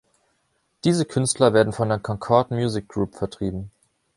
[0.83, 3.69] Diese Künstler werden von der Concord Music Group vertrieben.